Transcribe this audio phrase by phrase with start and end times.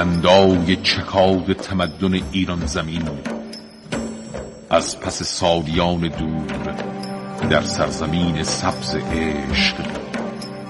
[0.00, 3.08] بلندای چکاد تمدن ایران زمین.
[4.70, 6.74] از پس سالیان دور
[7.50, 9.74] در سرزمین سبز عشق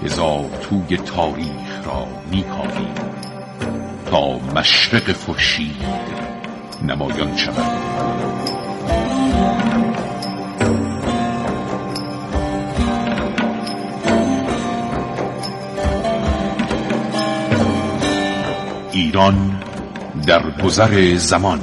[0.05, 2.95] هزار توی تاریخ را میکاویم
[4.11, 5.85] تا مشرق خورشید
[6.83, 8.60] نمایان شود.
[19.01, 19.63] ایران
[20.27, 21.61] در گذر زمان.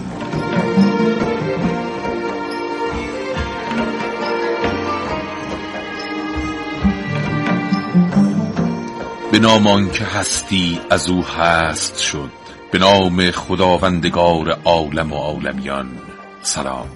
[9.31, 12.31] به نام که هستی از او هست شد.
[12.71, 15.89] به نام خداوندگار عالم و عالمیان.
[16.41, 16.87] سلام.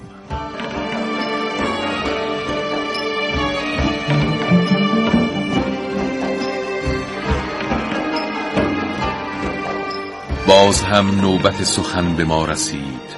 [10.65, 13.09] باز هم نوبت سخن به ما رسید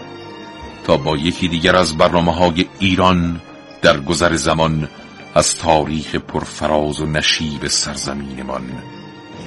[0.83, 3.41] تا با یکی دیگر از برنامه های ایران
[3.81, 4.89] در گذر زمان
[5.35, 8.83] از تاریخ پرفراز و نشیب سرزمینمان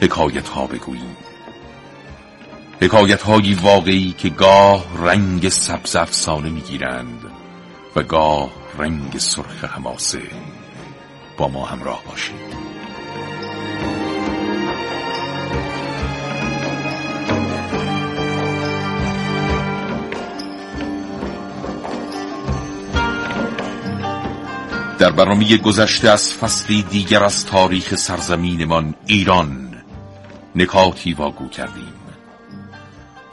[0.02, 1.17] حکایت ها بگوییم.
[2.80, 7.20] حکایت هایی واقعی که گاه رنگ سبز افسانه می‌گیرند
[7.97, 10.22] و گاه رنگ سرخ حماسه
[11.36, 12.66] با ما همراه باشید.
[25.07, 29.75] در برنامه گذشته از فصلی دیگر از تاریخ سرزمینمان ایران
[30.57, 31.93] نکاتی واگو کردیم.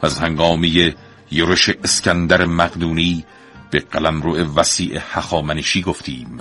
[0.02, 0.94] از هنگامی
[1.30, 3.24] یورش اسکندر مقدونی
[3.70, 6.40] به قلمرو وسیع هخامنشی گفتیم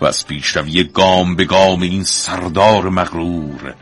[0.00, 3.74] و از پیشروی گام به گام این سردار مغرور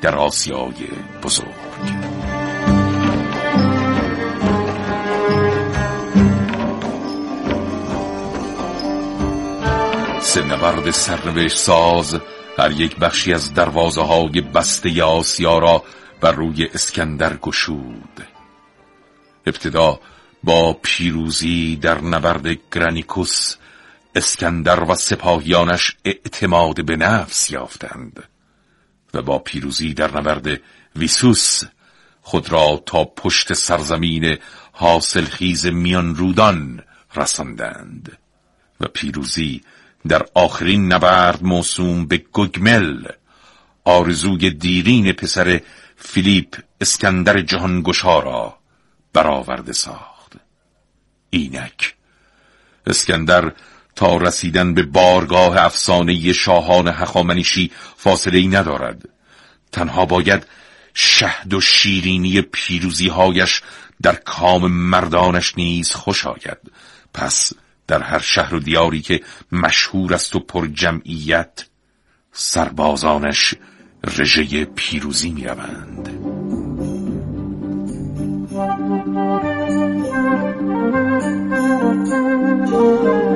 [0.00, 0.88] در آسیای
[1.22, 2.31] بزرگ.
[10.32, 12.20] سه نبرد سرنوشت ساز
[12.58, 15.84] هر یک بخشی از دروازه های بسته آسیا را
[16.20, 18.26] بر روی اسکندر گشود.
[19.46, 20.00] ابتدا
[20.44, 23.56] با پیروزی در نبرد گرانیکوس
[24.14, 28.22] اسکندر و سپاهیانش اعتماد به نفس یافتند
[29.14, 30.60] و با پیروزی در نبرد
[30.96, 31.60] ویسوس
[32.22, 34.38] خود را تا پشت سرزمین
[34.72, 36.82] حاصلخیز میان رودان
[37.16, 38.18] رساندند
[38.80, 39.62] و پیروزی
[40.08, 43.06] در آخرین نبرد موسوم به گگمل
[43.84, 45.60] آرزوی دیرین پسر
[45.96, 48.58] فیلیپ اسکندر جهانگشا را
[49.12, 50.32] برآورده ساخت.
[51.30, 51.94] اینک
[52.86, 53.52] اسکندر
[53.96, 59.08] تا رسیدن به بارگاه افسانه شاهان هخامنشی فاصله ای ندارد.
[59.72, 60.46] تنها باید
[60.94, 63.62] شهد و شیرینی پیروزیهایش
[64.02, 66.58] در کام مردانش نیز خوش آید.
[67.14, 67.52] پس
[67.86, 69.20] در هر شهر و دیاری که
[69.52, 71.64] مشهور است و پر جمعیت
[72.32, 73.54] سربازانش
[74.04, 76.08] رژه پیروزی می روند.
[82.72, 83.31] نگاه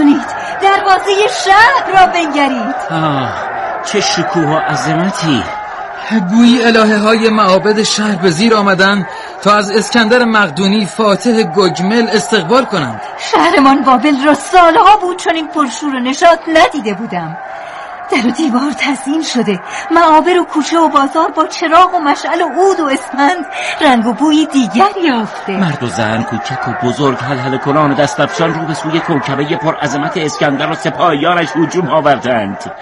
[0.00, 0.22] کنید.
[0.62, 1.12] دروازه
[1.44, 2.74] شهر را بنگرید.
[2.90, 3.34] آه
[3.84, 5.42] چه شکوه و عظمتی.
[6.30, 9.06] گویی الهه های معابد شهر به زیر آمدن
[9.42, 13.00] تا از اسکندر مقدونی فاتح گجمل استقبال کنند.
[13.18, 17.36] شهرمان بابل را سالها بود چون این پرشور و نشاط ندیده بودم.
[18.12, 19.60] در و دیوار تزیین شده.
[19.90, 23.46] معابر و کوچه و بازار با چراغ و مشعل و عود و اسپند
[23.80, 25.56] رنگ و بوی دیگر یافته.
[25.56, 29.74] مرد و زن کوچک و بزرگ هل کنان و دستفشان رو به سوی کوکبه پر
[29.74, 32.72] عظمت اسکندر و سپاهیانش هجوم آوردند.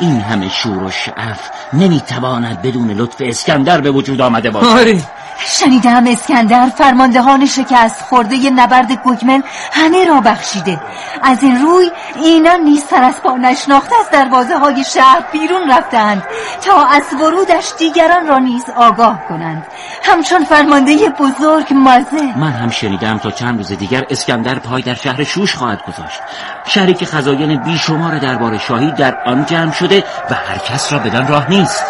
[0.00, 4.66] این همه شور و شعف نمی‌تواند بدون لطف اسکندر به وجود آمده باشد.
[4.66, 5.02] آری.
[5.46, 9.40] شنیدم اسکندر فرماندهان شکست خورده نبرد گگمل
[9.72, 10.80] همه را بخشیده.
[11.22, 11.90] از این روی
[12.24, 16.22] اینان نیز سر از پا نشناخته از دروازه های شهر بیرون رفتند
[16.64, 19.66] تا از ورودش دیگران را نیز آگاه کنند.
[20.02, 22.38] همچون فرمانده بزرگ مازه.
[22.38, 26.20] من هم شنیدم تا چند روز دیگر اسکندر پای در شهر شوش خواهد گذاشت.
[26.66, 29.87] شهری که خزاین بیشمار دربار شاهی در آن جمع شده
[30.30, 31.84] و هر کس را بدان راه نیست.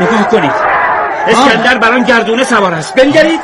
[0.00, 0.52] نگاه کنید.
[1.26, 2.94] اسکندر بر آن گردونه سوار است.
[2.94, 3.40] بنگرید.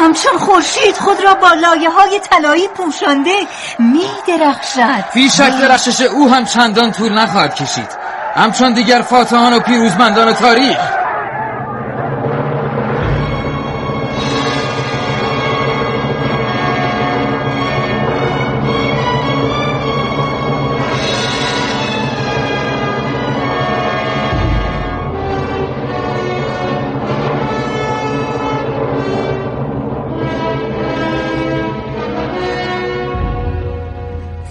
[0.00, 3.34] همچون خورشید خود را با لایه های طلایی پوشانده
[3.78, 7.88] می درخشد بی شک درخشش او هم چندان طول نخواهد کشید.
[8.34, 11.05] همچون دیگر فاتحان و پیروزمندان تاریخ.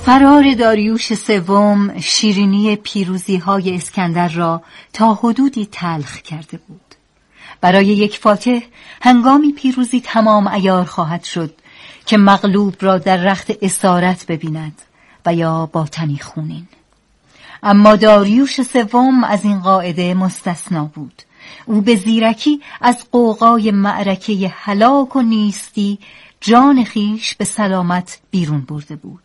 [0.06, 4.62] فرار داریوش سوم شیرینی پیروزی های اسکندر را
[4.94, 6.96] تا حدودی تلخ کرده بود.
[7.62, 8.60] برای یک فاتح
[9.02, 11.54] هنگامی پیروزی تمام ایار خواهد شد
[12.06, 14.82] که مغلوب را در رخت اسارت ببیند
[15.26, 16.68] و یا با تنی خونین.
[17.64, 21.22] اما داریوش سوم از این قاعده مستثنا بود.
[21.66, 26.00] او به زیرکی از قوقای معرکه هلاک و نیستی
[26.42, 29.25] جان خیش به سلامت بیرون برده بود.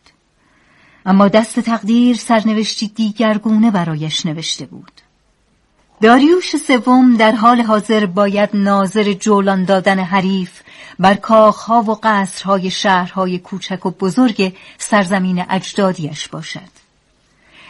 [1.07, 4.93] اما دست تقدیر سرنوشتی دیگرگونه برایش نوشته بود.
[6.03, 10.61] داریوش سوم در حال حاضر باید ناظر جولان دادن حریف
[10.99, 16.80] بر کاخها و قصرهای شهرهای کوچک و بزرگ سرزمین اجدادیش باشد.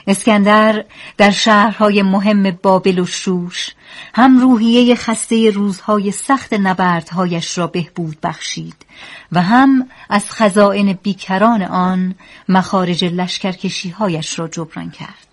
[0.06, 0.85] اسکندر
[1.17, 3.70] در شهرهای مهم بابل و شوش
[4.14, 8.87] هم روحیه خسته روزهای سخت نبردهایش را بهبود بخشید
[9.32, 12.14] و هم از خزائن بیکران آن
[12.49, 15.31] مخارج لشکرکشیهایش را جبران کرد.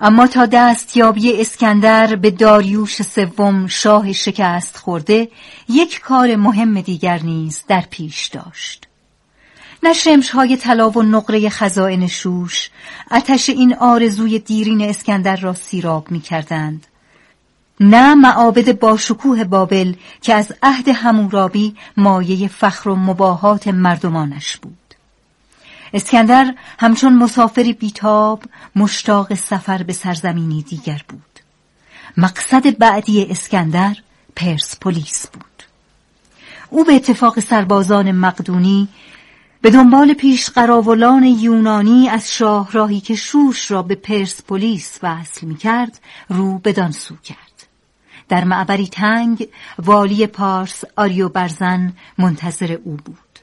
[0.00, 5.28] اما تا دستیابی اسکندر به داریوش سوم شاه شکست خورده
[5.68, 8.86] یک کار مهم دیگر نیز در پیش داشت.
[9.82, 9.92] نه
[10.34, 12.70] های طلا و نقره خزائن شوش.
[13.10, 16.86] اتش این آرزوی دیرین اسکندر را سیراب می کردند.
[17.80, 24.94] نه معابد باشکوه بابل که از عهد همورابی مایه فخر و مباهات مردمانش بود.
[25.94, 28.42] اسکندر همچون مسافری بیتاب
[28.76, 31.40] مشتاق سفر به سرزمینی دیگر بود.
[32.16, 33.96] مقصد بعدی اسکندر
[34.36, 35.62] پرسپولیس بود.
[36.70, 38.88] او به اتفاق سربازان مقدونی
[39.66, 46.00] به دنبال پیش قراولان یونانی از شاهراهی که شوش را به پرسپولیس وصل می کرد
[46.28, 47.66] رو بدان سو کرد.
[48.28, 49.48] در معبری تنگ
[49.78, 53.38] والی پارس آریو برزن منتظر او بود.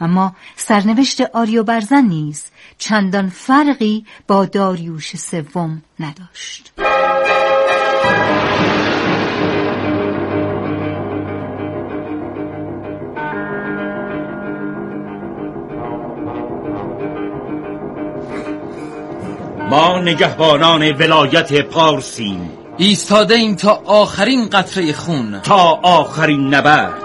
[0.00, 2.44] اما سرنوشت آریو برزن نیز
[2.78, 6.72] چندان فرقی با داریوش سوم نداشت.
[19.70, 22.50] ما نگهبانان ولایت پارسیم.
[22.76, 25.40] ایستاده ایم تا آخرین قطره خون.
[25.42, 27.02] تا آخرین نبرد.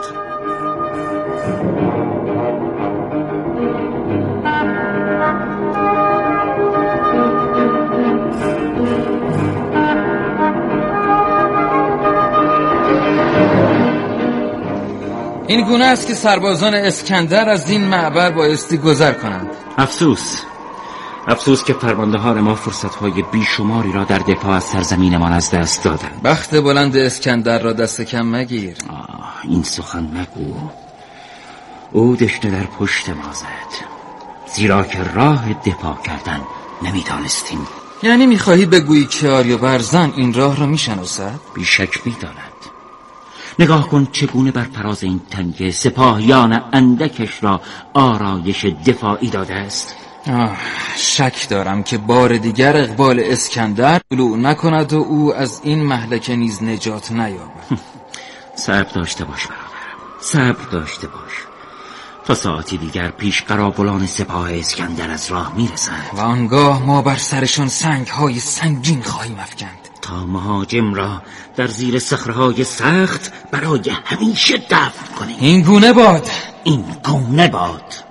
[15.47, 19.49] این گونه است که سربازان اسکندر از این معبر بایستی گذر کنند.
[19.77, 20.41] افسوس.
[21.27, 26.21] افسوس که فرماندهان ما فرصتهای بیشماری را در دفاع از سرزمینمان از دست دادند.
[26.23, 28.77] بخت بلند اسکندر را دست کم مگیر.
[28.89, 30.55] آه این سخن نگو.
[31.91, 33.85] او دشته در پشت ما زد.
[34.55, 36.41] زیرا که راه دفاع کردن
[36.81, 37.67] نمی‌دانستیم.
[38.03, 42.35] یعنی می‌خواهی بگویی که آریو برزن این راه را می‌شناسد؟ بیشک می‌داند.
[43.59, 47.61] نگاه کن چگونه بر فراز این تنگه سپاهیان اندکش را
[47.93, 49.95] آرایش دفاعی داده است.
[50.27, 50.57] آه
[50.97, 56.63] شک دارم که بار دیگر اقبال اسکندر طلوع نکند و او از این محلکه نیز
[56.63, 57.79] نجات نیابد.
[58.55, 59.65] صبر داشته باش برادرم
[60.21, 61.31] صبر داشته باش.
[62.25, 66.09] تا ساعتی دیگر پیش قرابلان سپاه اسکندر از راه می‌رسند.
[66.13, 69.89] و آنگاه ما بر سرشان سنگ های سنگین خواهیم افکند.
[70.01, 71.21] تا مهاجم را
[71.55, 75.37] در زیر صخرههای سخت برای همیشه دفن کنیم.
[75.39, 76.29] این گونه باد.
[76.63, 78.04] این گونه باد.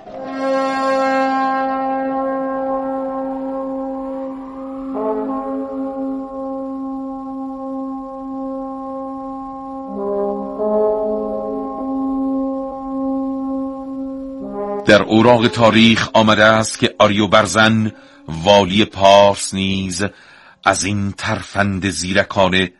[14.85, 17.91] در اوراق تاریخ آمده است که آریو برزن
[18.27, 20.05] والی پارس نیز
[20.63, 22.73] از این ترفند زیرکانه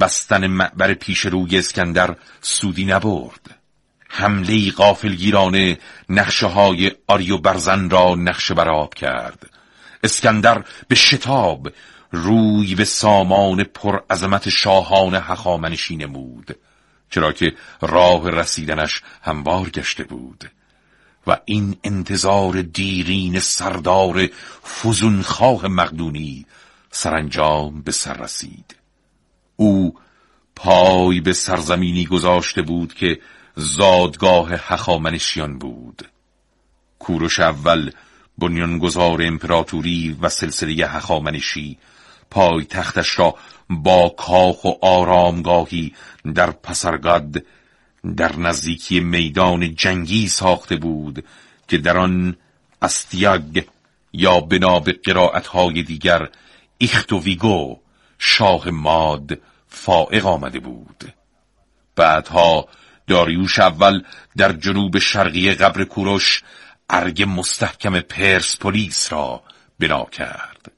[0.00, 3.60] بستن معبر پیش روی اسکندر سودی نبرد.
[4.08, 9.50] حمله غافلگیرانه نقشه های آریو برزن را نقشه براب کرد.
[10.04, 11.68] اسکندر به شتاب
[12.12, 16.56] روی به سامان پر عظمت شاهان هخامنشی نمود
[17.10, 20.50] چرا که راه رسیدنش هموار گشته بود.
[21.28, 24.28] و این انتظار دیرین سردار
[24.64, 26.46] فزونخواه مقدونی
[26.90, 28.76] سرانجام به سر رسید.
[29.56, 29.94] او
[30.56, 33.20] پای به سرزمینی گذاشته بود که
[33.56, 36.08] زادگاه هخامنشیان بود.
[36.98, 37.90] کوروش اول
[38.38, 41.78] بنیانگذار امپراتوری و سلسله هخامنشی
[42.30, 43.34] پای تختش را
[43.70, 45.94] با کاخ و آرامگاهی
[46.34, 47.42] در پسرگاد
[48.16, 51.24] در نزدیکی میدان جنگی ساخته بود
[51.68, 52.36] که در آن
[52.82, 53.64] استیاگ
[54.12, 56.28] یا بنا به قرائتهای دیگر
[57.24, 57.78] ویگو
[58.18, 59.38] شاه ماد
[59.68, 61.12] فائق آمده بود.
[61.96, 62.68] بعدها
[63.06, 64.02] داریوش اول
[64.36, 66.42] در جنوب شرقی قبر کوروش
[66.90, 69.42] ارگ مستحکم پرسپولیس را
[69.78, 70.72] بنا کرد.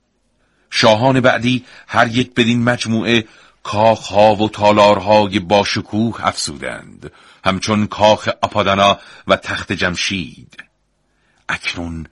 [0.71, 3.25] شاهان بعدی هر یک بدین مجموعه
[3.63, 7.13] کاخها و تالارهای باشکوه افزودند.
[7.45, 10.63] همچون کاخ اپادانا و تخت جمشید.
[11.49, 12.07] اکنون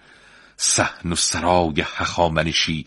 [0.57, 2.87] سحن و سرای هخامنشی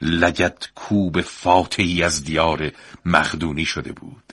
[0.00, 2.70] لگت کوب فاتحی از دیار
[3.04, 4.32] مخدونی شده بود.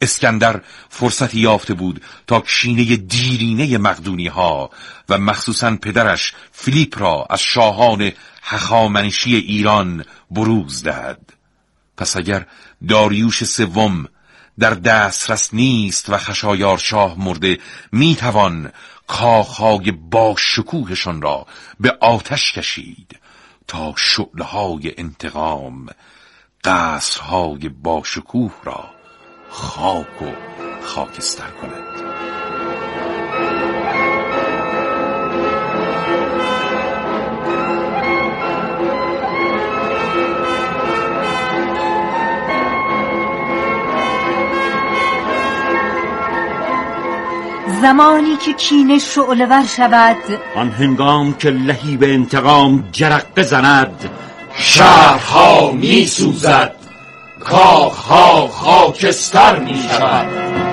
[0.00, 4.70] اسکندر فرصتی یافته بود تا کشینه دیرینه مقدونی ها
[5.08, 11.32] و مخصوصا پدرش فیلیپ را از شاهان هخامنشی ایران بروز دهد.
[12.02, 12.46] پس اگر
[12.88, 14.08] داریوش سوم
[14.58, 17.58] در دسترس نیست و خشایار شاه مرده
[17.92, 18.72] می‌توان
[19.06, 21.46] کاخهای با شکوهشان را
[21.80, 23.18] به آتش کشید
[23.66, 25.86] تا شعله انتقام
[26.64, 28.90] قصرهای با شکوه را
[29.50, 30.32] خاک و
[30.82, 32.01] خاکستر کند.
[47.82, 50.16] زمانی که کینه شعله ور شود
[50.56, 54.10] آن هنگام که لهی به انتقام جرقه زند
[54.54, 56.72] شهرها می سوزد
[57.40, 60.71] کاخها خاکستر می شود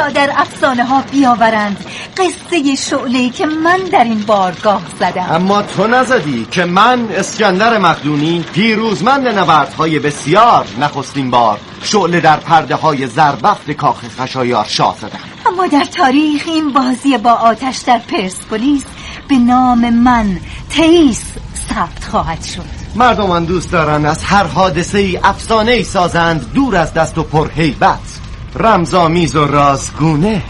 [0.00, 1.84] تا در افسانه ها بیاورند
[2.16, 5.26] قصه شعله که من در این بارگاه زدم.
[5.30, 12.74] اما تو نزدی که من اسکندر مقدونی پیروزمند نبردهای بسیار نخستین بار شعله در پرده
[12.74, 15.18] های زربفت کاخ خشایار شاه زدم.
[15.46, 18.84] اما در تاریخ این بازی با آتش در پرسپولیس
[19.28, 20.38] به نام من
[20.70, 21.22] تیس
[21.70, 22.64] ثبت خواهد شد.
[22.94, 28.09] مردمان دوست دارند از هر حادثه ای افسانه ای سازند دور از دست و پرهیبت.
[28.54, 30.42] رمزامیز و رازگونه.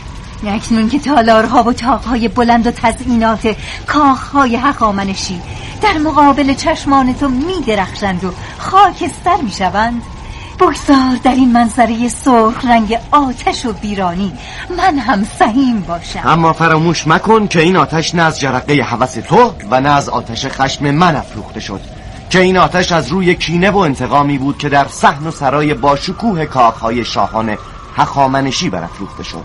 [0.46, 5.40] اکنون که تالارها و تاقهای بلند و تزئینات کاخهای حقامنشی
[5.82, 10.02] در مقابل چشمان تو می درخشند و خاکستر می شوند
[10.60, 14.32] بگذار در این منظره سرخ رنگ آتش و بیرانی
[14.78, 16.22] من هم سهیم باشم.
[16.24, 20.46] اما فراموش مکن که این آتش نه از جرقه حوس تو و نه از آتش
[20.46, 21.80] خشم من افروخته شد.
[22.30, 26.46] که این آتش از روی کینه و انتقامی بود که در صحن و سرای باشکوه
[26.46, 27.56] کاخهای شاهان
[27.96, 29.44] هخامنشی برافروخته شد.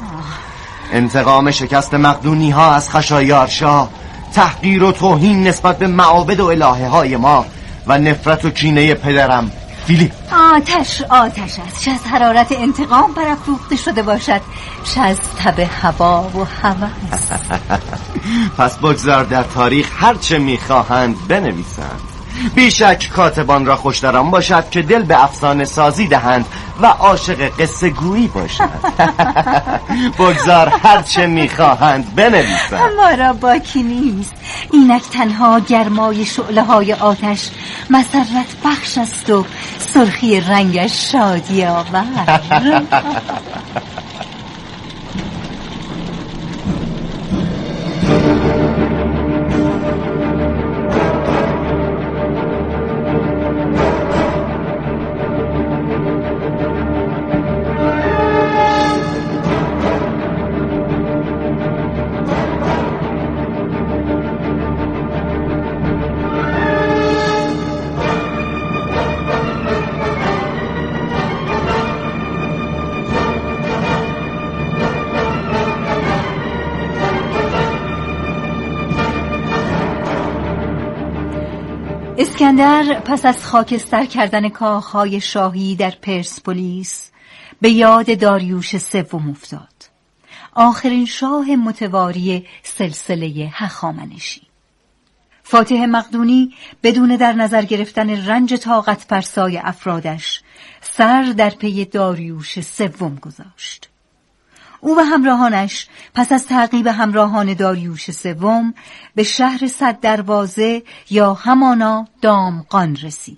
[0.91, 3.89] انتقام شکست مقدونی ها از خشایار شاه
[4.33, 7.45] تحقیر و توهین نسبت به معابد و الهه های ما
[7.87, 9.51] و نفرت و کینه پدرم
[9.87, 10.11] فیلیپ.
[10.55, 11.79] آتش آتش است.
[11.79, 14.41] چه از حرارت انتقام برافروخته شده باشد.
[14.83, 17.29] چه از تب هوا و هوس
[18.57, 22.14] پس بگذار در تاریخ هرچه می‌خواهند بنویسند.
[22.55, 26.45] بیشک کاتبان را خوشداران باشد که دل به افسانه سازی دهند
[26.81, 28.79] و عاشق قصه گویی باشند
[30.19, 34.33] بگذار هرچه می‌خواهند بنویسند ما را باکی نیست.
[34.71, 37.49] اینک تنها گرمای شعله های آتش
[37.89, 39.45] مسرت بخش است و
[39.79, 42.05] سرخی رنگش شادی آور.
[82.45, 87.11] اسکندر پس از خاکستر کردن کاخهای شاهی در پرسپولیس
[87.61, 89.89] به یاد داریوش سوم افتاد.
[90.53, 94.41] آخرین شاه متواری سلسله هخامنشی.
[95.43, 100.41] فاتح مقدونی بدون در نظر گرفتن رنج طاقت پرسای افرادش
[100.81, 103.89] سر در پی داریوش سوم گذاشت.
[104.81, 108.73] او و همراهانش پس از تعقیب همراهان داریوش سوم
[109.15, 113.37] به شهر صد دروازه یا همانا دامقان رسید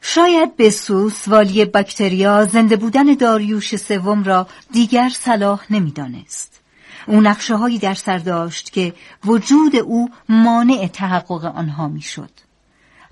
[0.00, 6.60] شاید بسوس والی بکتریا زنده بودن داریوش سوم را دیگر صلاح نمی‌دانست.
[7.06, 12.30] او نقشه هایی در سر داشت که وجود او مانع تحقق آنها می‌شد.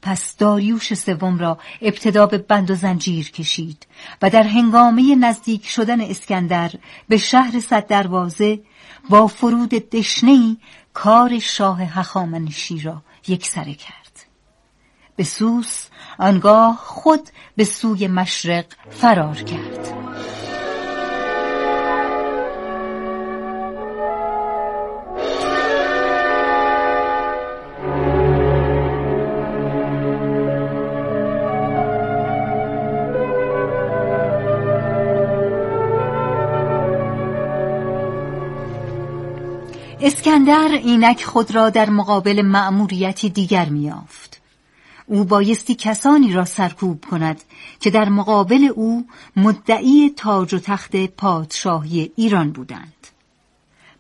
[0.04, 3.87] پس داریوش سوم را ابتدا به بند و زنجیر کشید
[4.23, 6.70] و در هنگامه نزدیک شدن اسکندر
[7.08, 8.61] به شهر صد دروازه
[9.11, 10.56] با فرود دشنهی
[10.94, 14.26] کار شاه هخامنشی را یکسره کرد.
[15.18, 15.87] بسوس
[16.18, 20.13] آنگاه خود به سوی مشرق فرار کرد
[40.06, 44.40] اسکندر اینک خود را در مقابل مأموریتی دیگر میافت
[45.06, 47.42] او بایستی کسانی را سرکوب کند
[47.80, 49.06] که در مقابل او
[49.37, 53.06] مدعی تاج و تخت پادشاهی ایران بودند.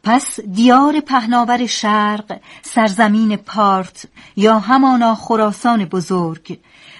[0.02, 4.06] پس دیار پهناور شرق سرزمین پارت
[4.36, 6.58] یا همانا خراسان بزرگ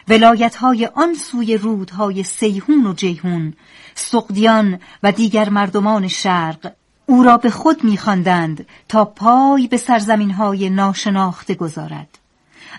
[0.09, 3.55] ولایتهای آن سوی رودهای سیهون و جیهون
[3.95, 6.73] سقدیان و دیگر مردمان شرق
[7.07, 12.19] او را به خود میخواندند تا پای به سرزمینهای ناشناخته گذارد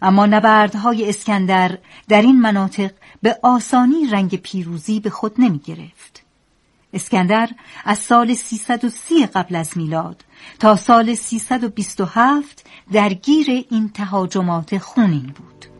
[0.01, 1.77] اما نبردهای اسکندر
[2.07, 2.91] در این مناطق
[3.21, 6.23] به آسانی رنگ پیروزی به خود نمی گرفت.
[6.93, 7.49] اسکندر
[7.85, 10.25] از سال 330 قبل از میلاد
[10.59, 15.74] تا سال 327 درگیر این تهاجمات خونین بود.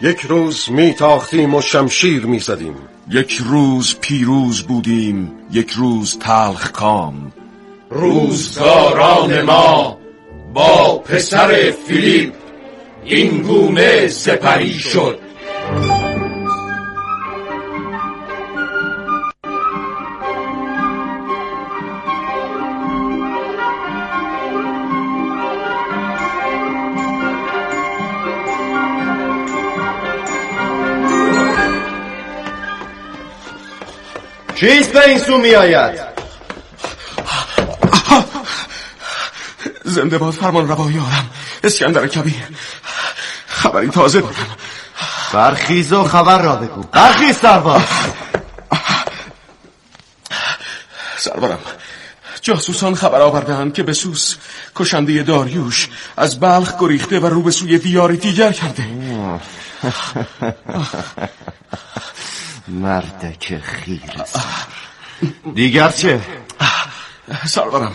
[0.00, 2.76] یک روز می تاختیم و شمشیر می زدیم
[3.10, 7.32] یک روز پیروز بودیم یک روز تلخ کام.
[7.90, 9.98] روزگاران ما
[10.54, 12.32] با پسر فیلیپ
[13.04, 15.18] این گونه سپری شد.
[34.60, 36.00] چیست به این سو می آید؟
[39.84, 41.30] زنده باد فرمان روایی آرم.
[41.64, 42.34] اسکندر کبیر.
[43.46, 44.56] خبری تازه دارم.
[45.32, 46.82] برخیز و خبر را بگو.
[46.82, 47.82] برخیز سرباز.
[51.18, 51.58] سرورم
[52.42, 54.36] جاسوسان خبر آوردهاند که بسوس
[54.76, 58.84] کشنده داریوش از بلخ گریخته و رو به سوی دیار دیگر کرده.
[62.68, 64.00] مردک خیر
[65.54, 66.20] دیگر چه؟
[67.46, 67.92] سرورم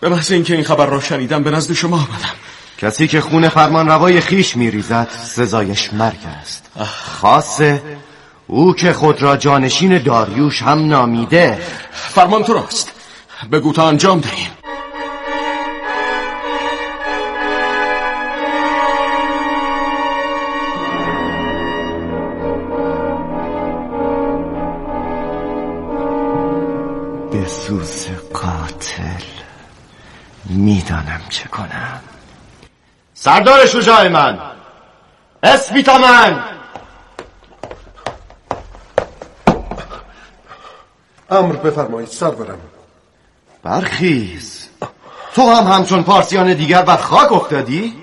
[0.00, 2.34] به محض اینکه این خبر را شنیدم به نزد شما آمدم.
[2.78, 6.70] کسی که خون فرمان روای خیش میریزد سزایش مرگ است.
[7.20, 7.82] خاصه
[8.46, 11.58] او که خود را جانشین داریوش هم نامیده.
[11.92, 12.92] فرمان تو راست.
[13.52, 14.50] بگو تا انجام دهیم.
[27.36, 29.24] بسوز قاتل
[30.44, 32.00] می‌دانم چه کنم.
[33.14, 34.38] سردار شجاع من.
[35.42, 36.44] اسپیتا من
[41.30, 42.58] امر بفرمایید سرورم.
[43.62, 44.68] برخیز.
[45.34, 47.94] تو هم همچون پارسیان دیگر بر خاک افتادی؟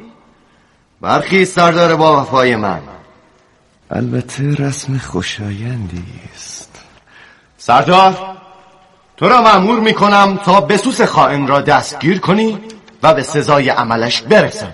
[1.02, 2.82] برخیز سردار با وفای من.
[3.91, 6.80] البته رسم خوشایندی است.
[7.58, 8.43] سردار
[9.24, 12.60] تو را معمور می کنم تا بسوس خائن را دستگیر کنی
[13.04, 14.74] و به سزای عملش برسانی.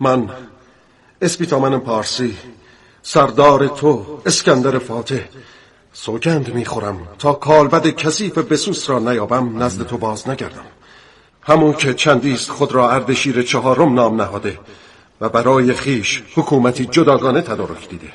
[0.00, 0.30] من
[1.22, 2.36] اسپیتامن پارسی
[3.02, 5.20] سردار تو اسکندر فاتح
[5.92, 10.66] سوگند می‌خورم تا کالبد کثیف بسوس را نیابم نزد تو باز نگردم.
[11.42, 14.58] همون که چندیست خود را اردشیر چهارم نام نهاده
[15.20, 18.12] و برای خیش حکومتی جداگانه تدارک دیده.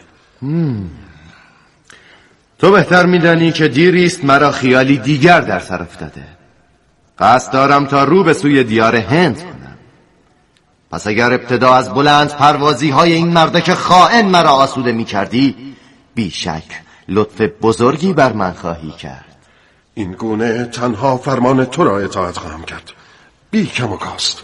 [2.60, 6.24] تو بهتر میدانی که دیریست مرا خیالی دیگر در سر افتاده.
[7.20, 9.78] قصد دارم تا رو به سوی دیار هند کنم.
[10.92, 15.56] پس اگر ابتدا از بلند پروازی های این مرده خائن مرا آسوده می کردی
[16.16, 16.64] بیشک
[17.08, 19.26] لطف بزرگی بر من خواهی کرد.
[19.94, 22.92] این گونه تنها فرمان تو را اطاعت خواهم کرد.
[23.52, 24.44] بی کم و کاست.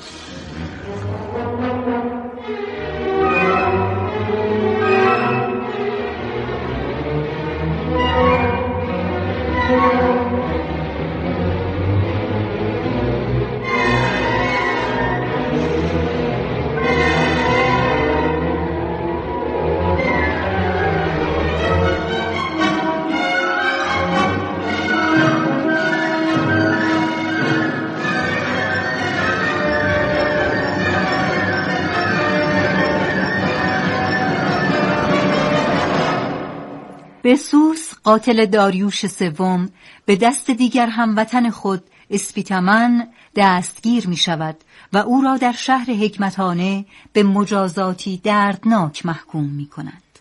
[37.26, 39.70] بسوس قاتل داریوش سوم
[40.06, 44.58] به دست دیگر هموطن خود اسپیتمن دستگیر می شود
[44.94, 50.20] و او را در شهر حکمتانه به مجازاتی دردناک محکوم می کنند.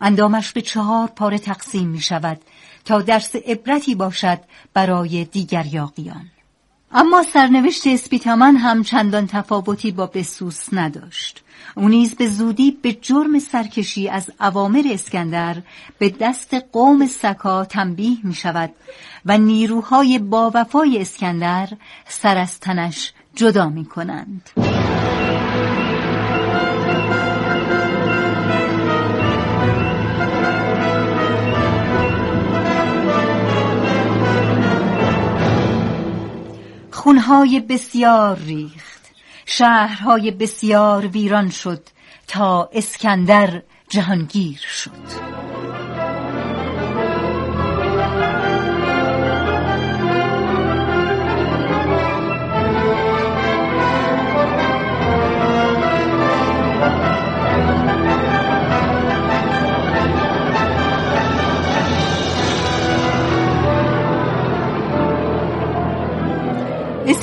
[0.00, 2.40] اندامش به چهار پاره تقسیم می شود
[2.84, 4.38] تا درس عبرتی باشد
[4.74, 6.26] برای دیگر یاقیان.
[6.92, 11.44] اما سرنوشت اسپیتامن هم چندان تفاوتی با بسوس نداشت
[11.80, 15.56] او نیز به زودی به جرم سرکشی از اوامر اسکندر
[15.98, 18.70] به دست قوم سکا تنبیه می شود
[19.26, 21.68] و نیروهای با وفای اسکندر
[22.08, 24.50] سر از تنش جدا می کنند.
[36.90, 38.99] خونهای بسیار ریخت
[39.52, 41.82] شهرهای بسیار ویران شد
[42.26, 45.29] تا اسکندر جهانگیر شد.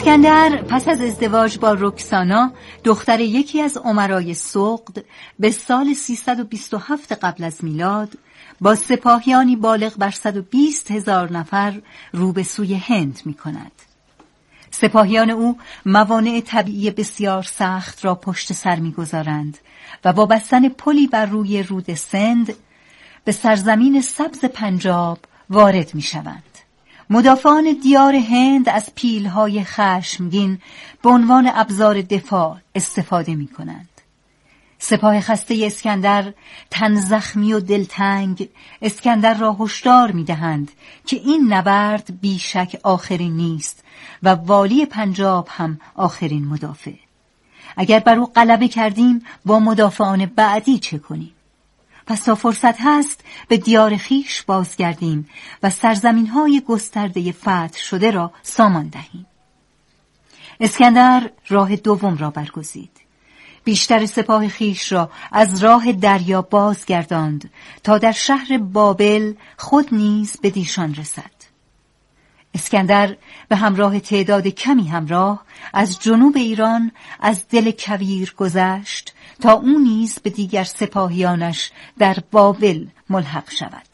[0.08, 2.52] اسکندر پس از ازدواج با رکسانا
[2.84, 5.06] دختر یکی از عمرای سقد
[5.40, 8.10] به سال 327 قبل از میلاد
[8.62, 11.82] با سپاهیانی بالغ بر 120 هزار نفر
[12.14, 13.72] رو به سوی هند می کند.
[14.72, 19.58] سپاهیان او موانع طبیعی بسیار سخت را پشت سر می‌گذارند
[20.06, 22.54] و با بستن پلی بر روی رود سند
[23.24, 26.57] به سرزمین سبز پنجاب وارد می شوند.
[27.10, 30.60] مدافعان دیار هند از پیلهای خشمگین
[31.02, 33.90] به عنوان ابزار دفاع استفاده می کنند.
[34.80, 36.34] سپاه خسته اسکندر
[36.70, 38.50] تن زخمی و دلتنگ
[38.82, 40.72] اسکندر را هشدار می دهند
[41.06, 43.84] که این نبرد بیشک آخرین نیست
[44.24, 46.94] و والی پنجاب هم آخرین مدافع.
[47.78, 51.32] اگر بر او غلبه کردیم با مدافعان بعدی چه کنیم؟
[52.08, 55.30] پس تا فرصت هست به دیار خیش بازگردیم
[55.64, 59.26] و سرزمین های گسترده فتح شده را سامان دهیم.
[60.60, 62.92] اسکندر راه دوم را برگزید.
[63.64, 67.50] بیشتر سپاه خیش را از راه دریا بازگرداند
[67.84, 71.38] تا در شهر بابل خود نیز به دیشان رسد.
[72.54, 73.18] اسکندر
[73.48, 80.20] به همراه تعداد کمی همراه از جنوب ایران از دل کویر گذشت تا او نیز
[80.20, 83.88] به دیگر سپاهیانش در بابل ملحق شود.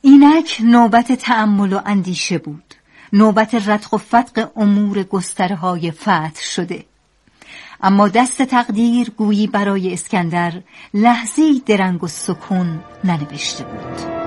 [0.00, 2.74] اینک نوبت تأمل و اندیشه بود.
[3.12, 6.84] نوبت ردخ و فتق امور گسترهای فتح شده.
[7.80, 10.52] اما دست تقدیر گویی برای اسکندر
[10.94, 14.17] لحظی درنگ و سکون ننوشته بود.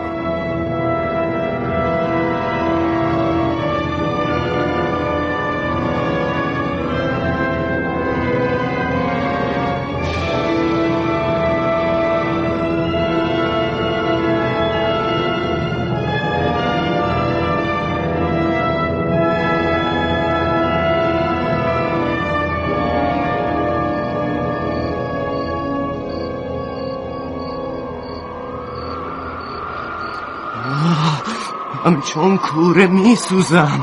[31.86, 33.82] همچون کوره می سوزم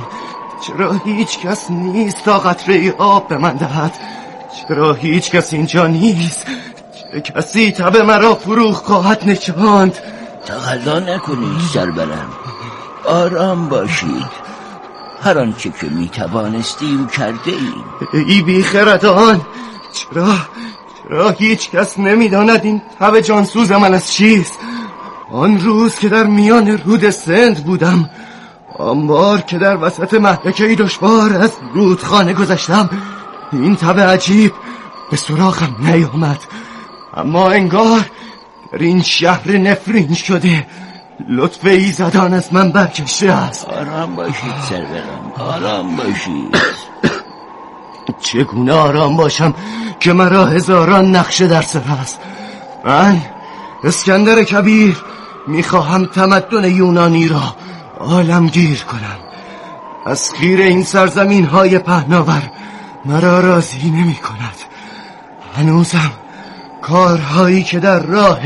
[0.66, 3.92] چرا هیچ کس نیست تا قطره آب به من دهد؟
[4.68, 6.46] چرا هیچ کس اینجا نیست؟
[7.12, 9.98] چه کسی تب مرا فروخ خواهد نشاند؟
[10.46, 12.32] تقلا نکنید سربرم
[13.04, 14.48] آرام باشید.
[15.22, 17.84] هر آنچه که می توانستیم کرده ایم.
[18.12, 19.40] ای بی خردان
[19.92, 20.34] چرا؟
[21.02, 24.58] چرا هیچ کس نمی‌داند این تب جانسوز من از چیست؟
[25.32, 28.10] آن روز که در میان رود سند بودم
[28.78, 32.90] آن بار که در وسط محلکه دشوار از رودخانه گذشتم
[33.52, 34.52] این تب عجیب
[35.10, 36.38] به سراغم نیامد.
[37.16, 38.10] اما انگار
[38.72, 40.66] در این شهر نفرین شده
[41.28, 43.68] لطف ایزدان از من برکشته است.
[43.68, 46.56] آرام باشید سرورم آرام باشید.
[48.20, 49.54] چگونه آرام باشم
[50.00, 52.20] که مرا هزاران نقشه در سر است.
[52.84, 53.22] من
[53.84, 54.96] اسکندر کبیر
[55.48, 57.56] می‌خواهم تمدن یونانی را
[58.00, 59.28] عالمگیر کنم.
[60.06, 62.42] از خیر این سرزمین های پهناور
[63.04, 64.54] مرا راضی نمی کند
[65.56, 66.10] هنوزم
[66.82, 68.40] کارهایی که در راه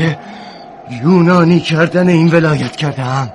[1.03, 3.31] یونانی کردن این ولایت کردم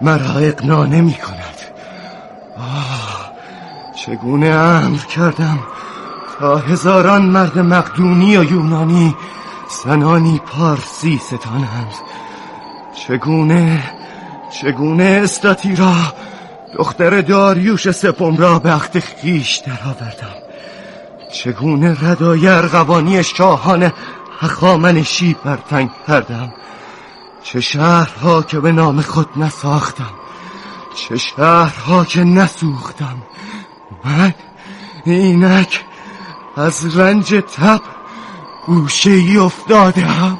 [0.00, 1.54] مرا اقنا نمی کند
[2.58, 3.32] آه
[3.96, 5.58] چگونه امر کردم
[6.38, 9.16] تا هزاران مرد مقدونی و یونانی
[9.84, 11.94] زنانی پارسی ستانند؟
[13.08, 13.82] چگونه
[14.60, 15.94] چگونه استاتیرا
[16.78, 20.34] دختر داریوش سپم را به عقد خیش درآوردم؟
[21.32, 23.92] چگونه ردای ارغوانی شاهان
[24.40, 26.52] هخامنشی برتنگ کردم؟
[27.42, 30.14] چه شهرها که به نام خود نساختم؟
[30.96, 33.16] چه شهرها که نسوختم؟
[34.04, 34.34] من
[35.04, 35.84] اینک
[36.56, 37.80] از رنج تب
[38.66, 40.38] گوشه ای افتادم.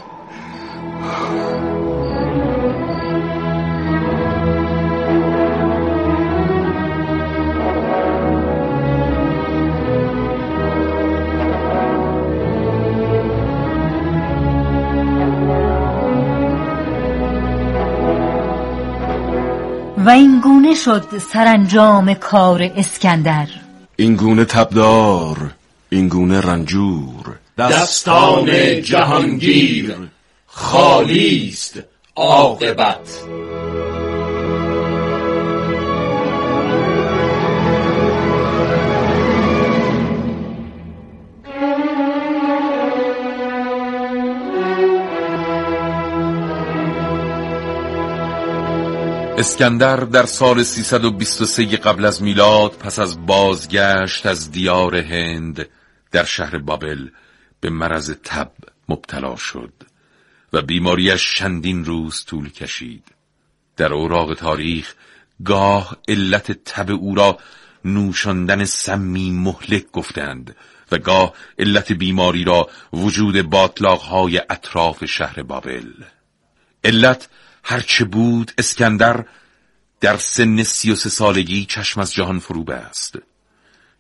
[20.05, 23.49] و این گونه شد سرانجام کار اسکندر.
[23.97, 25.55] این گونه تبدار
[25.90, 27.38] این گونه رنجور.
[27.59, 28.47] دستان
[28.83, 29.97] جهانگیر
[30.47, 31.79] خالی است
[32.17, 33.23] عاقبت.
[49.38, 55.68] اسکندر در سال 323 قبل از میلاد پس از بازگشت از دیار هند
[56.12, 57.09] در شهر بابل
[57.61, 58.53] به مرض تب
[58.88, 59.73] مبتلا شد
[60.53, 63.05] و بیماریش چندین روز طول کشید.
[63.77, 64.94] در اوراق تاریخ
[65.44, 67.38] گاه علت تب او را
[67.85, 70.57] نوشاندن سمی مهلک گفتند
[70.92, 75.92] و گاه علت بیماری را وجود باطلاقهای اطراف شهر بابل.
[76.85, 77.29] علت
[77.64, 79.24] هرچه بود اسکندر
[80.00, 83.18] در سن سی و سه سالگی چشم از جهان فرو است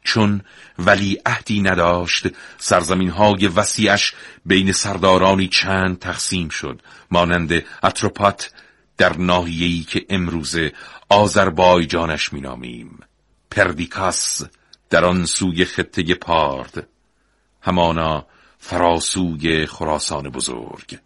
[0.02, 0.40] چون
[0.78, 2.26] ولی عهدی نداشت
[2.58, 4.14] سرزمین های وسیعش
[4.46, 8.50] بین سردارانی چند تقسیم شد مانند اتروپات
[8.96, 10.72] در ناحیه‌ای که امروزه
[11.08, 12.98] آذربایجانش مینامیم.
[13.50, 14.42] پردیکاس
[14.90, 16.86] در آن سوی خطه پارد
[17.62, 18.26] همانا
[18.58, 20.98] فراسوی خراسان بزرگ.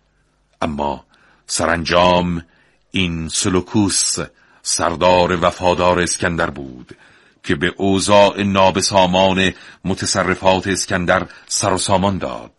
[0.62, 1.05] اما
[1.51, 2.45] سرانجام
[2.91, 4.17] این سلوکوس
[4.63, 6.97] سردار وفادار اسکندر بود
[7.45, 9.53] که به اوضاع نابسامان
[9.85, 12.53] متصرفات اسکندر سر و سامان داد.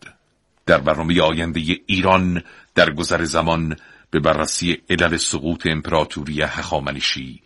[0.66, 2.42] در برنامه آینده ایران
[2.74, 3.76] در گذر زمان
[4.10, 7.42] به بررسی علل سقوط امپراتوری هخامنشی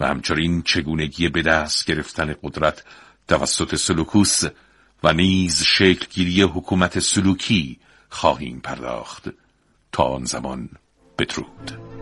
[0.00, 2.84] و همچنین چگونگی به دست گرفتن قدرت
[3.28, 4.42] توسط سلوکوس
[5.04, 9.43] و نیز شکلگیری حکومت سلوکی خواهیم پرداخت.
[9.94, 10.68] تا آن زمان
[11.18, 11.93] بدرود.